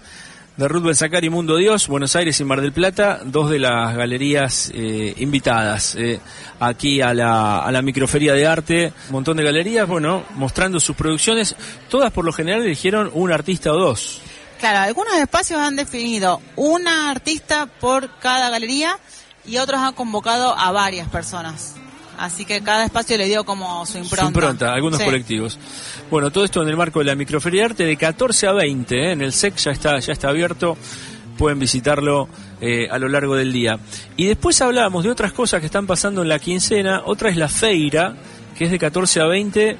[0.57, 3.95] de Ruth Benzacar y Mundo Dios, Buenos Aires y Mar del Plata, dos de las
[3.95, 6.19] galerías eh, invitadas eh,
[6.59, 8.91] aquí a la, a la microferia de arte.
[9.09, 11.55] Un montón de galerías, bueno, mostrando sus producciones.
[11.89, 14.23] Todas por lo general eligieron un artista o dos.
[14.59, 18.97] Claro, algunos espacios han definido una artista por cada galería
[19.45, 21.75] y otros han convocado a varias personas.
[22.17, 24.21] Así que cada espacio le dio como su impronta.
[24.23, 25.05] Su impronta, algunos Sí.
[25.05, 25.57] colectivos.
[26.11, 28.95] Bueno, todo esto en el marco de la microferia de arte de 14 a 20,
[28.95, 29.11] ¿eh?
[29.13, 30.77] en el SEC ya está, ya está abierto,
[31.37, 32.27] pueden visitarlo
[32.59, 33.79] eh, a lo largo del día.
[34.17, 37.47] Y después hablábamos de otras cosas que están pasando en la quincena, otra es la
[37.47, 38.15] feira,
[38.57, 39.77] que es de 14 a 20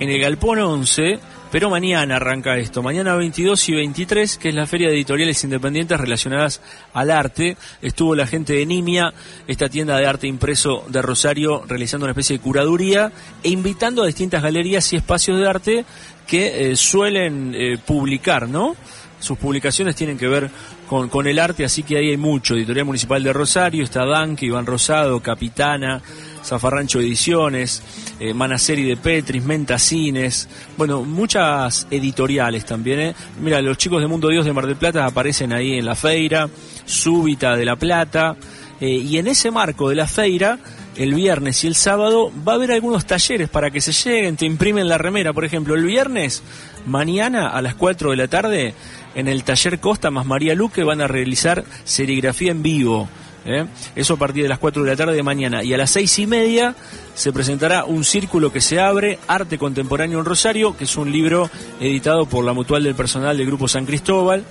[0.00, 1.18] en el Galpón 11,
[1.50, 5.98] pero mañana arranca esto, mañana 22 y 23, que es la Feria de Editoriales Independientes
[5.98, 6.60] relacionadas
[6.92, 7.56] al arte.
[7.80, 9.14] Estuvo la gente de Nimia,
[9.46, 13.10] esta tienda de arte impreso de Rosario, realizando una especie de curaduría
[13.42, 15.84] e invitando a distintas galerías y espacios de arte
[16.26, 18.76] que eh, suelen eh, publicar, ¿no?
[19.18, 20.50] Sus publicaciones tienen que ver
[20.86, 22.54] con, con el arte, así que ahí hay mucho.
[22.54, 26.02] Editorial Municipal de Rosario, está Danque, Iván Rosado, Capitana,
[26.48, 27.82] Zafarrancho Ediciones,
[28.20, 33.00] eh, de Petris, Mentacines, bueno, muchas editoriales también.
[33.00, 33.14] ¿eh?
[33.40, 36.48] Mira, los chicos de Mundo Dios de Mar del Plata aparecen ahí en la feira,
[36.84, 38.36] Súbita de La Plata,
[38.80, 40.58] eh, y en ese marco de la feira,
[40.96, 44.46] el viernes y el sábado va a haber algunos talleres para que se lleguen, te
[44.46, 46.42] imprimen la remera, por ejemplo, el viernes,
[46.86, 48.74] mañana a las 4 de la tarde,
[49.14, 53.08] en el taller Costa más María Luque van a realizar serigrafía en vivo.
[53.48, 53.66] ¿Eh?
[53.96, 55.64] Eso a partir de las 4 de la tarde de mañana.
[55.64, 56.74] Y a las seis y media
[57.14, 61.50] se presentará un círculo que se abre, Arte Contemporáneo en Rosario, que es un libro
[61.80, 64.44] editado por la Mutual del Personal del Grupo San Cristóbal.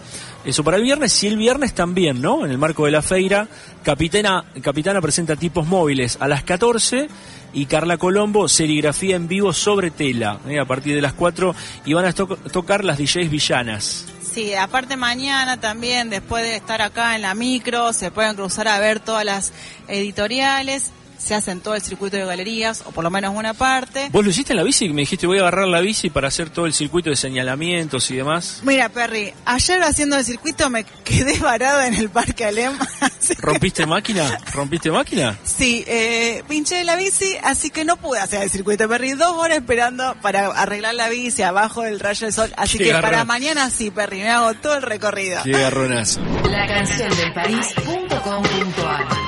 [0.46, 2.46] Eso para el viernes y el viernes también, ¿no?
[2.46, 3.48] En el marco de la feira,
[3.84, 7.08] Capitana, Capitana presenta tipos móviles a las 14
[7.54, 10.60] y Carla Colombo serigrafía en vivo sobre tela ¿eh?
[10.60, 11.54] a partir de las 4
[11.86, 14.06] y van a to- tocar las DJs villanas.
[14.38, 18.78] Sí, aparte mañana también, después de estar acá en la micro, se pueden cruzar a
[18.78, 19.52] ver todas las
[19.88, 24.10] editoriales, se hacen todo el circuito de galerías, o por lo menos una parte.
[24.12, 24.90] ¿Vos lo hiciste en la bici?
[24.90, 28.16] Me dijiste voy a agarrar la bici para hacer todo el circuito de señalamientos y
[28.18, 28.62] demás.
[28.64, 32.78] Mira, Perry, ayer haciendo el circuito me quedé varada en el Parque Alem.
[33.40, 34.38] ¿Rompiste máquina?
[34.54, 35.38] ¿Rompiste máquina?
[35.44, 38.88] Sí, eh, pinché la bici, así que no pude hacer el circuito.
[38.88, 42.54] Perry, dos horas esperando para arreglar la bici abajo del rayo del sol.
[42.58, 43.12] Así Qué que garrón.
[43.12, 45.42] para mañana sí, Perry, me hago todo el recorrido.
[45.44, 46.22] Qué garronazo.
[46.50, 49.27] Lacanciondelpaís.com.ar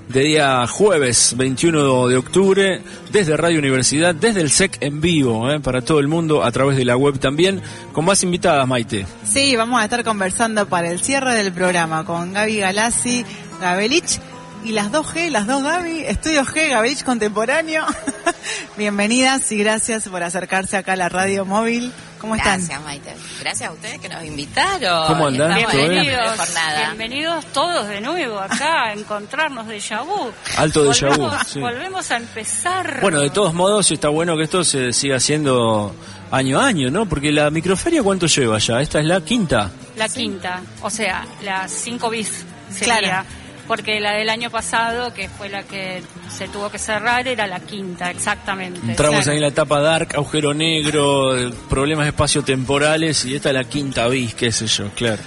[0.08, 5.60] de día jueves 21 de octubre, desde Radio Universidad, desde el SEC en vivo, ¿eh?
[5.60, 7.60] para todo el mundo, a través de la web también,
[7.92, 9.06] con más invitadas, Maite.
[9.24, 13.24] Sí, vamos a estar conversando para el cierre del programa con Gaby Galassi,
[13.60, 14.20] Gabelich
[14.64, 17.84] y las dos G, las dos Gaby, Estudio G, Gabelich Contemporáneo.
[18.76, 21.92] Bienvenidas y gracias por acercarse acá a la radio móvil.
[22.20, 22.58] ¿Cómo están?
[22.58, 23.14] Gracias, Maite.
[23.40, 25.06] Gracias a ustedes que nos invitaron.
[25.06, 26.54] ¿Cómo la Bienvenidos,
[26.88, 30.32] bienvenidos todos de nuevo acá a encontrarnos de Yabú.
[30.56, 31.60] Alto de vu, volvemos, sí.
[31.60, 33.00] volvemos a empezar.
[33.00, 35.94] Bueno, de todos modos está bueno que esto se siga haciendo
[36.30, 37.06] año a año, ¿no?
[37.06, 38.80] Porque la microferia, ¿cuánto lleva ya?
[38.80, 39.70] Esta es la quinta.
[39.96, 42.98] La quinta, o sea, la 5 bis sería.
[42.98, 43.45] Claro.
[43.66, 47.60] Porque la del año pasado, que fue la que se tuvo que cerrar, era la
[47.60, 48.78] quinta, exactamente.
[48.78, 49.30] Entramos Claro.
[49.30, 51.34] ahí en la etapa dark, agujero negro,
[51.68, 55.22] problemas espaciotemporales y esta es la quinta bis, qué sé yo, claro.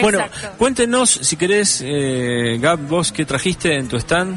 [0.00, 0.20] Bueno,
[0.58, 4.36] cuéntenos, si querés, eh, Gab, vos qué trajiste en tu stand.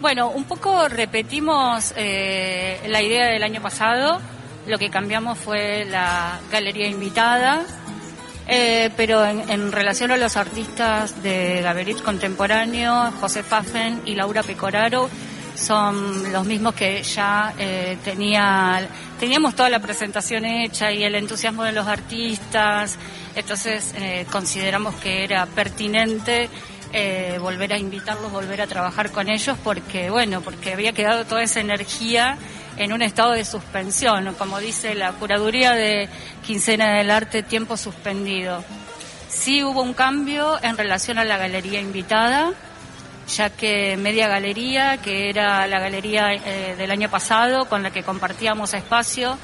[0.00, 4.20] Bueno, un poco repetimos eh, la idea del año pasado.
[4.66, 7.62] Lo que cambiamos fue la galería invitada.
[8.48, 14.42] Eh, pero en, en relación a los artistas de Gaberit Contemporáneo, José Fafen y Laura
[14.42, 15.10] Pecoraro,
[15.56, 18.86] son los mismos que ya eh, tenía,
[19.18, 22.98] teníamos toda la presentación hecha y el entusiasmo de los artistas,
[23.34, 26.48] entonces eh, consideramos que era pertinente
[26.92, 31.42] eh, volver a invitarlos, volver a trabajar con ellos, porque bueno, porque había quedado toda
[31.42, 32.38] esa energía
[32.76, 36.08] en un estado de suspensión, como dice la curaduría de
[36.44, 38.62] Quincena del Arte, tiempo suspendido.
[39.28, 42.52] Sí hubo un cambio en relación a la galería invitada,
[43.28, 48.02] ya que Media Galería, que era la galería eh, del año pasado con la que
[48.02, 49.36] compartíamos espacio,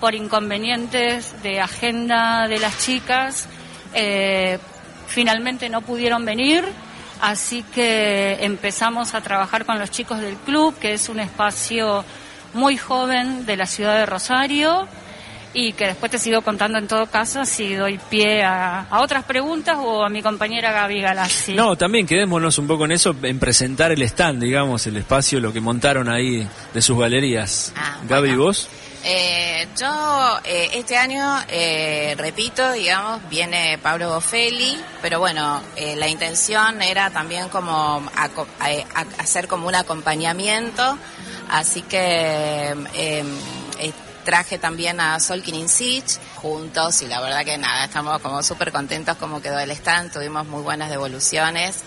[0.00, 3.48] por inconvenientes de agenda de las chicas,
[3.94, 4.58] eh,
[5.06, 6.64] finalmente no pudieron venir,
[7.20, 12.04] así que empezamos a trabajar con los chicos del club, que es un espacio
[12.54, 14.86] muy joven de la ciudad de Rosario
[15.52, 19.24] y que después te sigo contando en todo caso si doy pie a, a otras
[19.24, 21.54] preguntas o a mi compañera Gaby Galassi.
[21.54, 25.52] No, también quedémonos un poco en eso, en presentar el stand, digamos, el espacio, lo
[25.52, 27.72] que montaron ahí de sus galerías.
[27.76, 28.44] Ah, Gaby, bueno.
[28.44, 28.68] vos.
[29.02, 36.06] Eh, yo eh, este año, eh, repito, digamos, viene Pablo Boffelli, pero bueno, eh, la
[36.06, 40.98] intención era también como aco- a- a- hacer como un acompañamiento,
[41.50, 43.24] así que eh,
[43.78, 43.92] eh,
[44.24, 49.16] traje también a Solkin Insich juntos y la verdad que nada, estamos como súper contentos
[49.16, 51.82] como quedó el stand, tuvimos muy buenas devoluciones.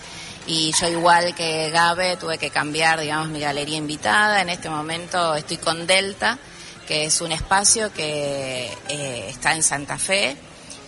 [0.46, 4.42] Y yo igual que Gabe tuve que cambiar, digamos, mi galería invitada.
[4.42, 6.38] En este momento estoy con Delta,
[6.86, 10.36] que es un espacio que eh, está en Santa Fe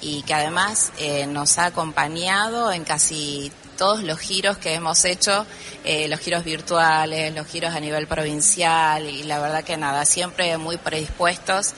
[0.02, 5.46] y que además eh, nos ha acompañado en casi todos los giros que hemos hecho,
[5.84, 10.56] eh, los giros virtuales, los giros a nivel provincial y la verdad que nada, siempre
[10.56, 11.74] muy predispuestos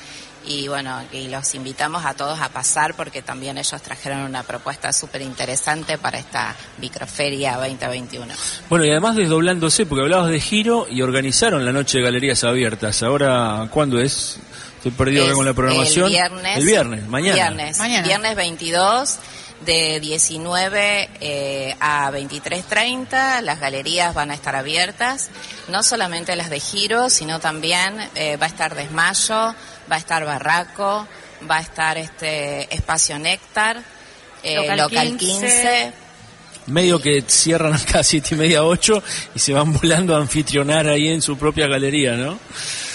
[0.49, 4.93] y bueno, y los invitamos a todos a pasar porque también ellos trajeron una propuesta
[4.93, 8.33] súper interesante para esta microferia 2021.
[8.71, 13.03] Bueno, y además desdoblándose, porque hablabas de giro y organizaron la noche de galerías abiertas.
[13.03, 14.39] Ahora, ¿cuándo es?
[14.77, 16.07] Estoy perdido acá con la programación.
[16.07, 16.57] El viernes.
[16.57, 17.35] El viernes, mañana.
[17.35, 18.07] Viernes, Mañana.
[18.07, 19.19] viernes 22
[19.61, 23.43] de 19 eh, a 23.30.
[23.43, 25.31] Las galerías van a estar abiertas.
[25.69, 29.55] No solamente las de Giro, sino también eh, va a estar Desmayo,
[29.91, 31.07] va a estar Barraco,
[31.49, 33.83] va a estar este Espacio Néctar,
[34.43, 35.47] eh, Local Local, 15.
[35.47, 36.08] 15.
[36.69, 39.03] Medio que cierran acá a siete y media, ocho
[39.35, 42.39] y se van volando a anfitrionar ahí en su propia galería, ¿no?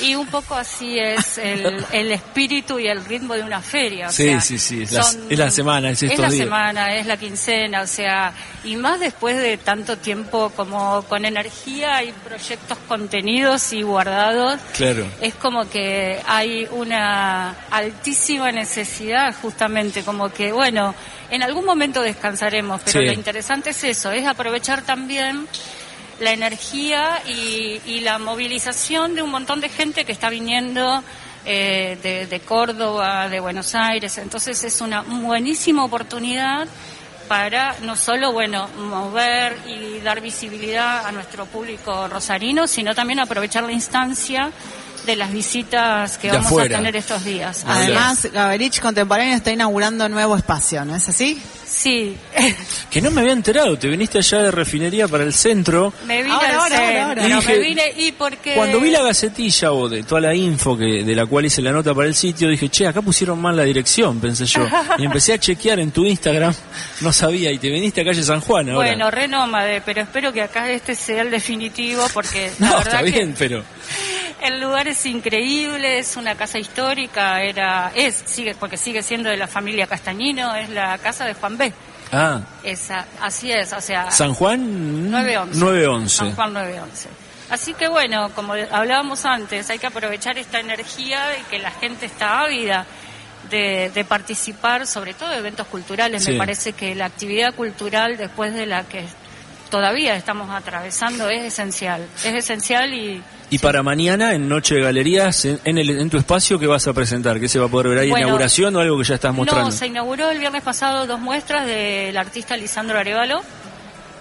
[0.01, 4.07] Y un poco así es el, el espíritu y el ritmo de una feria.
[4.07, 6.43] o Sí, sea, sí, sí, es la- es la semana, es estos la días.
[6.45, 8.33] semana, es la quincena, o sea,
[8.63, 15.05] y más después de tanto tiempo como con energía y proyectos contenidos y guardados, Claro.
[15.21, 20.95] es como que hay una altísima necesidad justamente, como que, bueno,
[21.29, 23.05] en algún momento descansaremos, pero Sí.
[23.05, 25.47] lo interesante es eso, es aprovechar también
[26.19, 31.03] la energía y, y la movilización de un montón de gente que está viniendo
[31.45, 34.17] eh, de, de Córdoba, de Buenos Aires.
[34.17, 36.67] Entonces es una buenísima oportunidad
[37.27, 43.63] para no solo, bueno, mover y dar visibilidad a nuestro público rosarino, sino también aprovechar
[43.63, 44.51] la instancia
[45.05, 46.75] de las visitas que De vamos afuera.
[46.77, 47.63] a tener estos días.
[47.67, 51.41] Además, Gaberich Contemporáneo está inaugurando nuevo espacio, ¿no es así?
[51.65, 52.15] Sí,
[52.89, 55.91] Que no me había enterado, te viniste allá de refinería para el centro.
[56.05, 57.27] me vine Ahora, ahora, ahora.
[57.27, 58.53] Y me dije, vine y porque...
[58.53, 61.71] Cuando vi la gacetilla o de toda la info que de la cual hice la
[61.71, 64.67] nota para el sitio, dije, che, acá pusieron mal la dirección, pensé yo.
[64.99, 66.53] Y empecé a chequear en tu Instagram,
[67.01, 68.87] no sabía, y te viniste a calle San Juan ahora.
[68.89, 72.93] Bueno, re nómade, pero espero que acá este sea el definitivo porque la no, verdad
[72.93, 73.63] está bien, que pero...
[74.43, 79.37] el lugar es increíble, es una casa histórica, era es sigue porque sigue siendo de
[79.37, 81.73] la familia Castañino, es la casa de Juan B.
[82.11, 85.59] Ah, Esa, así es, o sea, San Juan 911.
[85.59, 86.15] 911.
[86.15, 87.09] San Juan 911.
[87.49, 92.05] Así que bueno, como hablábamos antes, hay que aprovechar esta energía y que la gente
[92.05, 92.85] está ávida
[93.49, 96.23] de, de participar, sobre todo de eventos culturales.
[96.23, 96.31] Sí.
[96.31, 99.05] Me parece que la actividad cultural, después de la que
[99.69, 102.07] todavía estamos atravesando, es esencial.
[102.23, 106.17] Es esencial y Y para mañana, en Noche de Galerías, en, en el, en tu
[106.17, 107.39] espacio, ¿qué vas a presentar?
[107.39, 108.09] ¿Qué se va a poder ver ahí?
[108.09, 109.65] Bueno, ¿Inauguración o algo que ya estás mostrando?
[109.65, 113.43] No, se inauguró el viernes pasado dos muestras del artista Lisandro Arevalo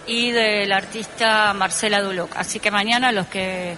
[0.07, 2.37] y del artista Marcela Duloc.
[2.37, 3.75] Así que mañana los que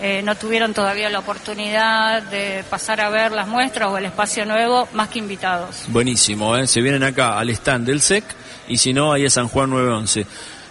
[0.00, 4.46] eh, no tuvieron todavía la oportunidad de pasar a ver las muestras o el espacio
[4.46, 5.84] nuevo, más que invitados.
[5.88, 6.66] Buenísimo, ¿eh?
[6.66, 8.24] Se vienen acá al stand del SEC
[8.68, 10.26] y si no, ahí a San Juan 911.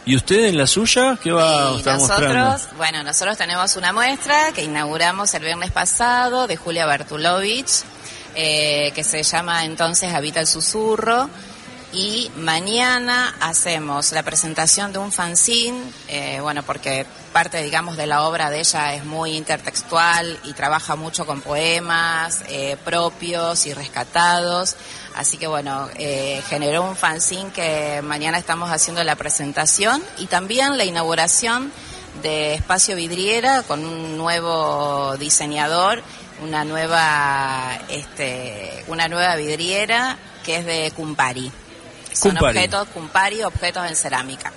[0.07, 2.77] ¿Y usted en la suya qué va a estar nosotros, mostrando?
[2.77, 7.83] bueno, nosotros tenemos una muestra que inauguramos el viernes pasado de Julia Bertulovich,
[8.33, 11.29] eh, que se llama entonces Habita el Susurro.
[11.93, 18.23] Y mañana hacemos la presentación de un fanzine, eh, bueno, porque parte, digamos, de la
[18.23, 24.75] obra de ella es muy intertextual y trabaja mucho con poemas eh, propios y rescatados.
[25.15, 30.77] Así que, bueno, eh, generó un fanzine que mañana estamos haciendo la presentación y también
[30.77, 31.71] la inauguración
[32.21, 36.03] de Espacio Vidriera con un nuevo diseñador,
[36.43, 41.49] una nueva, este, una nueva vidriera que es de Cumpari.
[42.17, 42.57] Son Cumpari.
[42.57, 44.51] objetos, Cumpari, objetos en cerámica.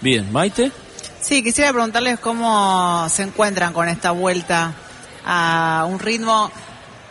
[0.00, 0.72] Bien, Maite.
[1.20, 4.74] Sí, quisiera preguntarles cómo se encuentran con esta vuelta
[5.24, 6.50] a un ritmo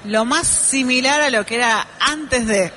[0.05, 2.73] lo más similar a lo que era antes de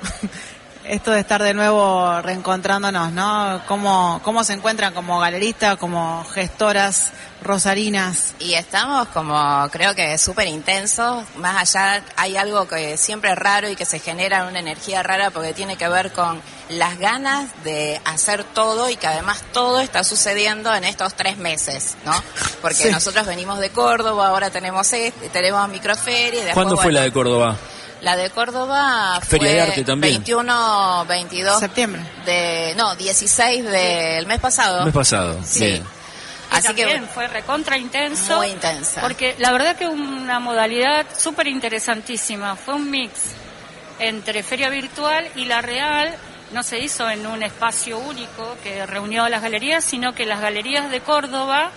[0.87, 3.61] esto de estar de nuevo reencontrándonos, ¿no?
[3.67, 8.35] ¿Cómo, cómo se encuentran como galeristas, como gestoras rosarinas?
[8.39, 11.23] Y estamos como, creo que súper intensos.
[11.37, 15.31] Más allá, hay algo que siempre es raro y que se genera una energía rara
[15.31, 20.03] porque tiene que ver con las ganas de hacer todo y que además todo está
[20.03, 22.13] sucediendo en estos tres meses, ¿no?
[22.61, 22.91] Porque Sí.
[22.91, 26.41] nosotros venimos de Córdoba, ahora tenemos este, tenemos microferia.
[26.41, 27.57] y después, ¿Cuándo fue bueno, la de Córdoba?
[28.05, 30.13] La de Córdoba Feria fue de arte también.
[30.13, 32.03] 21, 22 Septiembre.
[32.23, 34.77] de, no, 16 del mes pasado.
[34.77, 35.39] El mes pasado.
[35.43, 35.65] Sí.
[35.65, 35.83] Bien.
[35.83, 38.37] Y Así que también fue recontra intenso.
[38.37, 39.01] Muy intensa.
[39.01, 42.55] Porque la verdad que una modalidad súper interesantísima.
[42.55, 43.11] Fue un mix
[43.97, 46.15] entre feria virtual y la real.
[46.51, 50.41] No se hizo en un espacio único que reunió a las galerías, sino que las
[50.41, 51.71] galerías de Córdoba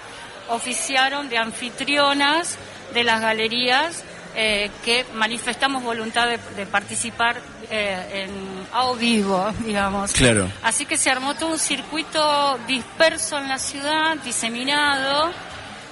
[0.50, 2.58] oficiaron de anfitrionas
[2.92, 4.04] de las galerías
[4.40, 10.12] eh, que manifestamos voluntad de, de participar eh, en a vivo, digamos.
[10.12, 10.48] Claro.
[10.62, 15.32] Así que se armó todo un circuito disperso en la ciudad, diseminado,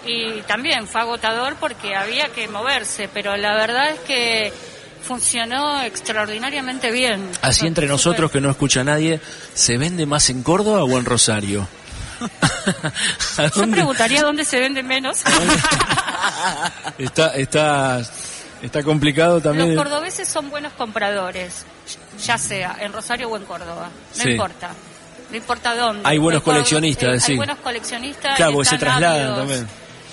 [0.07, 4.53] y también fue agotador porque había que moverse, pero la verdad es que
[5.03, 7.29] funcionó extraordinariamente bien.
[7.43, 9.21] Así entre nosotros que no escucha nadie,
[9.55, 11.67] ¿se vende más en Córdoba o en Rosario?
[13.39, 15.23] ¿A Yo preguntaría dónde se vende menos.
[16.99, 18.03] Está, está,
[18.63, 19.75] está complicado también.
[19.75, 21.65] Los cordobeses son buenos compradores,
[22.25, 24.31] ya sea en Rosario o en Córdoba, no Sí.
[24.31, 24.71] importa.
[25.31, 26.03] No importa dónde.
[26.05, 27.37] Hay buenos colecionistas, eh, Hay sí.
[27.37, 28.37] buenos coleccionistas.
[28.37, 29.39] Claro, y porque se trasladan ávidos.
[29.39, 29.69] también.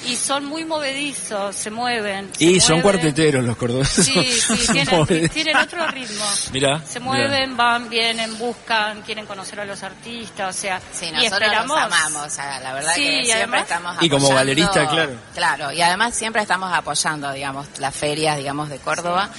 [0.06, 2.30] Y son muy movedizos, se mueven.
[2.40, 2.82] Y se son mueven.
[3.02, 4.06] cuarteteros los cordobeses.
[4.06, 6.26] Sí, sí, tienen, tienen otro ritmo.
[6.52, 7.12] Mirá, Se mirá.
[7.12, 11.68] mueven, van, vienen, buscan, quieren conocer a los artistas, o sea, Sí, y nosotros esperamos.
[11.78, 14.36] los amamos, o sea, la verdad Sí, que y siempre además- estamos Y como apoyando-
[14.36, 15.12] galerista, claro.
[15.34, 19.30] Claro, y además siempre estamos apoyando, digamos, las ferias, digamos, de Córdoba,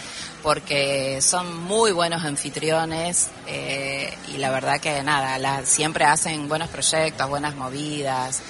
[0.42, 6.68] porque son muy buenos anfitriones eh, y la verdad que nada, la- siempre hacen buenos
[6.68, 8.42] proyectos, buenas movidas.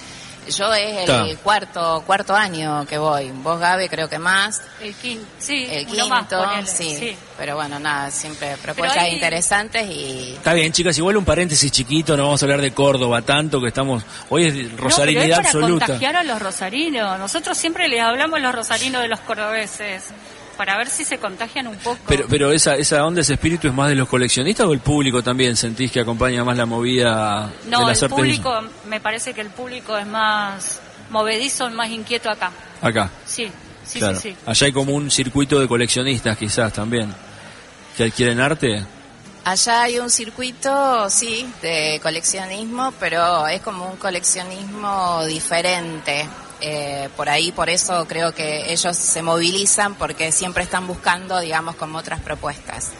[0.49, 5.25] Yo es el cuarto cuarto año que voy, vos Gaby creo que más, El quinto,
[5.39, 7.17] sí, el uno más, quinto, ponele, sí, sí.
[7.37, 12.23] pero bueno, nada, siempre propuestas interesantes y Está bien, chicas, igual un paréntesis chiquito, no
[12.23, 14.03] vamos a hablar de Córdoba tanto que estamos...
[14.29, 15.85] Hoy es No, pero rosarinidad es para absoluta.
[15.85, 17.19] contagiar a los rosarinos.
[17.19, 20.03] Nosotros siempre les hablamos a los rosarinos de los cordobeses
[20.57, 21.99] para ver si se contagian un poco.
[22.07, 25.21] Pero, pero esa, esa onda, ese espíritu es más de los coleccionistas o el público
[25.23, 29.33] también sentís que acompaña más la movida no, de las el artes público, me parece
[29.33, 32.51] que el público es más movedizo, más inquieto acá.
[32.81, 33.09] acá?
[33.25, 33.51] Sí,
[33.85, 34.19] Sí, claro.
[34.19, 34.37] sí, sí.
[34.45, 37.13] Allá hay como un circuito de coleccionistas quizás también,
[37.95, 38.83] que adquieren arte.
[39.43, 46.27] Allá hay un circuito, sí, de coleccionismo, pero es como un coleccionismo diferente.
[46.61, 51.75] Eh, por ahí, por eso creo que ellos se movilizan porque siempre están buscando, digamos,
[51.75, 52.91] como otras propuestas.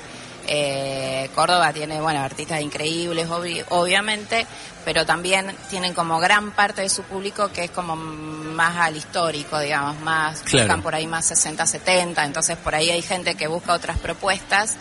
[0.48, 4.46] Eh, Córdoba tiene, bueno, artistas increíbles, obvi- obviamente,
[4.84, 9.58] pero también tienen como gran parte de su público que es como más al histórico,
[9.60, 10.66] digamos, más, Claro.
[10.68, 14.76] buscan por ahí más 60, 70, entonces por ahí hay gente que busca otras propuestas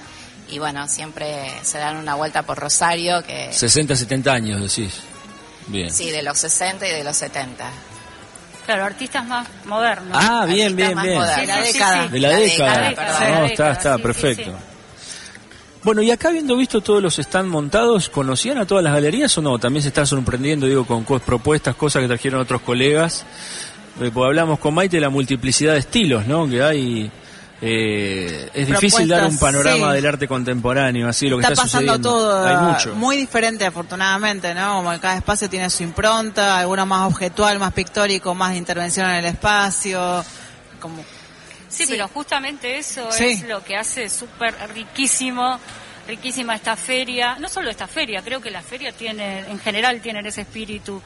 [0.50, 5.00] y bueno, siempre se dan una vuelta por Rosario que 60, 70 años, decís.
[5.68, 5.90] Bien.
[5.90, 7.64] sí, de los 60 y de los 70.
[8.66, 10.16] Claro, artistas más modernos.
[10.18, 11.20] Ah, bien, bien, bien.
[11.20, 12.02] De la Sí, sí, década.
[12.04, 12.08] sí.
[12.12, 12.80] De la, La década.
[12.80, 14.52] No, está, década, está, perfecto.
[15.82, 19.42] Bueno, y acá habiendo visto todos los stand montados, ¿conocían a todas las galerías o
[19.42, 19.58] no?
[19.58, 23.26] También se están sorprendiendo, digo, con co- propuestas, cosas que trajeron otros colegas.
[24.00, 26.48] Eh, pues hablamos con Maite de la multiplicidad de estilos, ¿no?
[26.48, 27.10] Que hay...
[27.60, 29.94] eh, es difícil dar un panorama sí.
[29.94, 32.08] del arte contemporáneo, así lo que está, está, pasando sucediendo.
[32.10, 32.94] todo Hay uh, mucho.
[32.94, 34.74] muy diferente afortunadamente, ¿no?
[34.76, 39.08] Como que cada espacio tiene su impronta, alguno más objetual, más pictórico, más de intervención
[39.10, 40.24] en el espacio,
[40.80, 41.04] como
[41.68, 43.24] Sí, pero justamente eso Sí.
[43.24, 45.58] es lo que hace súper riquísimo,
[46.06, 47.36] riquísima esta feria.
[47.40, 51.02] No solo esta feria, creo que la feria tiene, en general tienen ese espíritu.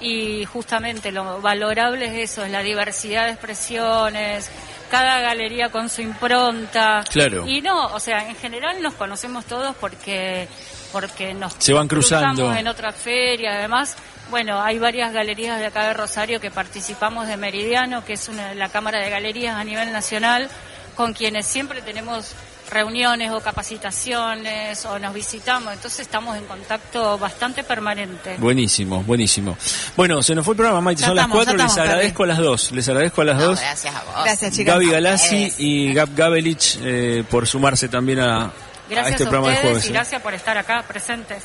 [0.00, 4.48] Y justamente lo valorable es eso, es la diversidad de expresiones,
[4.90, 7.04] cada galería con su impronta.
[7.10, 7.46] Claro.
[7.46, 10.48] Y no, o sea, en general nos conocemos todos porque
[10.92, 12.34] porque nos Se van cruzando.
[12.34, 13.96] cruzamos en otra feria, además,
[14.30, 18.54] bueno, hay varias galerías de acá de Rosario que participamos de Meridiano, que es una,
[18.54, 20.48] la Cámara de Galerías a nivel nacional,
[20.94, 22.34] con quienes siempre tenemos
[22.70, 28.36] reuniones o capacitaciones o nos visitamos, entonces estamos en contacto bastante permanente.
[28.38, 29.56] Buenísimo, buenísimo.
[29.96, 32.26] Bueno, se nos fue el programa, Maite, Ya son estamos, las cuatro, les agradezco a
[32.26, 33.60] las dos, les agradezco a las No, dos.
[33.60, 34.14] gracias a vos.
[34.24, 34.74] Gracias, chicas.
[34.74, 38.52] Gaby Galassi y Gab Gabelich eh, por sumarse también a,
[38.90, 39.84] este a programa de jueves.
[39.84, 39.92] y ¿eh?
[39.92, 41.42] gracias por estar acá presentes.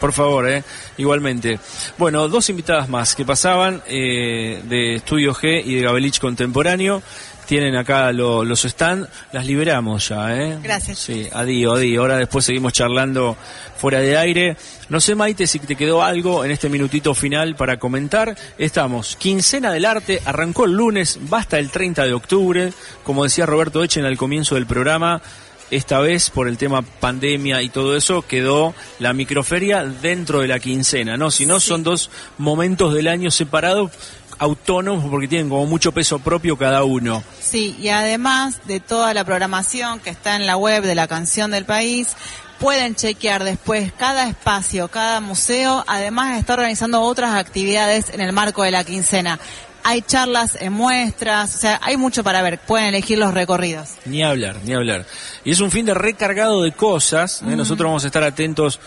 [0.00, 0.62] Por favor, eh,
[0.96, 1.58] igualmente.
[1.98, 7.02] Bueno, dos invitadas más que pasaban eh, de Estudio G y de Gabelich Contemporáneo.
[7.46, 10.58] Tienen acá lo- los stand, las liberamos ya, ¿eh?
[10.62, 10.98] Gracias.
[10.98, 12.00] Sí, adiós, adiós.
[12.00, 13.36] Ahora después seguimos charlando
[13.78, 14.56] fuera de aire.
[14.88, 18.36] No sé, Maite, si te quedó algo en este minutito final para comentar.
[18.58, 22.72] Estamos, quincena del arte, arrancó el lunes, basta el 30 de octubre.
[23.04, 25.22] Como decía Roberto Echen al comienzo del programa,
[25.70, 30.58] esta vez por el tema pandemia y todo eso quedó la microferia dentro de la
[30.60, 31.30] quincena, ¿no?
[31.30, 33.90] Si no, son dos momentos del año separados,
[34.38, 37.22] autónomos, porque tienen como mucho peso propio cada uno.
[37.40, 41.50] Sí, y además de toda la programación que está en la web de la canción
[41.50, 42.16] del país,
[42.58, 48.62] pueden chequear después cada espacio, cada museo, además está organizando otras actividades en el marco
[48.62, 49.38] de la quincena.
[49.84, 53.90] Hay charlas en muestras, o sea, hay mucho para ver, pueden elegir los recorridos.
[54.04, 55.06] Ni hablar, ni hablar.
[55.44, 57.42] Y es un fin de recargado de cosas.
[57.42, 57.54] ¿eh?
[57.54, 58.80] Nosotros vamos a estar atentos.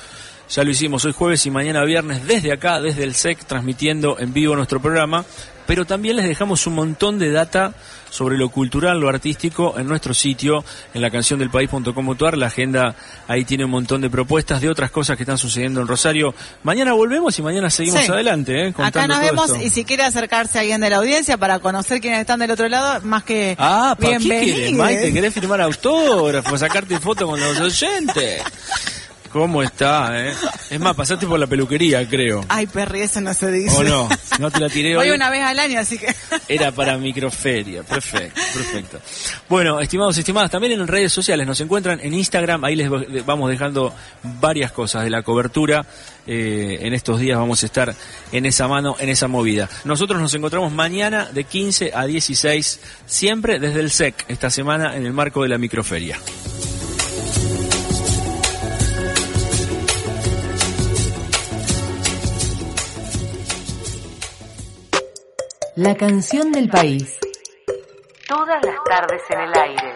[0.50, 4.34] Ya lo hicimos hoy jueves y mañana viernes desde acá, desde el SEC, transmitiendo en
[4.34, 5.24] vivo nuestro programa.
[5.68, 7.74] Pero también les dejamos un montón de data
[8.10, 12.36] sobre lo cultural, lo artístico en nuestro sitio, en la canción del país.com.ar.
[12.40, 12.96] La agenda
[13.28, 16.34] ahí tiene un montón de propuestas de otras cosas que están sucediendo en Rosario.
[16.64, 18.12] Mañana volvemos y mañana seguimos Sí.
[18.12, 18.70] adelante.
[18.70, 18.74] ¿eh?
[18.80, 19.62] Acá nos todo vemos esto.
[19.64, 23.00] y si quiere acercarse alguien de la audiencia para conocer quiénes están del otro lado,
[23.06, 24.56] más que Ah, ¿para qué bienvenido.
[24.58, 25.14] querés, Maite?
[25.14, 28.42] ¿Querés firmar autógrafos, sacarte fotos con los oyentes?
[29.32, 30.34] ¿Cómo está, eh?
[30.70, 32.44] Es más, pasaste por la peluquería, creo.
[32.50, 33.76] Ay, Perry, eso no se dice.
[33.76, 34.10] ¿O no?
[34.40, 35.16] No te la tiré Voy hoy.
[35.16, 36.14] una vez al año, así que...
[36.48, 37.84] Era para microferia.
[37.84, 39.00] Perfecto, perfecto.
[39.48, 42.64] Bueno, estimados y estimadas, también en redes sociales nos encuentran en Instagram.
[42.64, 42.90] Ahí les
[43.26, 45.86] vamos dejando varias cosas de la cobertura.
[46.26, 47.96] Eh, en estos días vamos a estar
[48.32, 49.70] en esa mano, en esa movida.
[49.84, 55.06] Nosotros nos encontramos mañana de 15 a 16, siempre desde el SEC, esta semana en
[55.06, 56.20] el marco de la microferia.
[65.82, 67.18] La canción del país.
[68.28, 69.89] Todas las tardes en el aire.